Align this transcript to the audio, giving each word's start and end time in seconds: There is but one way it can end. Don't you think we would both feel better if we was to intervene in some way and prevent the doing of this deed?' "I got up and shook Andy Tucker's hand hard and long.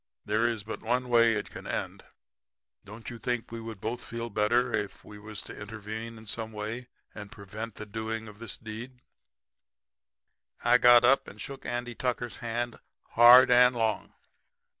There 0.25 0.47
is 0.47 0.63
but 0.63 0.81
one 0.81 1.09
way 1.09 1.33
it 1.35 1.51
can 1.51 1.67
end. 1.67 2.03
Don't 2.83 3.11
you 3.11 3.19
think 3.19 3.51
we 3.51 3.61
would 3.61 3.79
both 3.79 4.03
feel 4.03 4.31
better 4.31 4.73
if 4.73 5.03
we 5.05 5.19
was 5.19 5.43
to 5.43 5.55
intervene 5.55 6.17
in 6.17 6.25
some 6.25 6.51
way 6.51 6.87
and 7.13 7.31
prevent 7.31 7.75
the 7.75 7.85
doing 7.85 8.27
of 8.27 8.39
this 8.39 8.57
deed?' 8.57 8.99
"I 10.63 10.79
got 10.79 11.05
up 11.05 11.27
and 11.27 11.39
shook 11.39 11.67
Andy 11.67 11.93
Tucker's 11.93 12.37
hand 12.37 12.79
hard 13.09 13.51
and 13.51 13.75
long. 13.75 14.15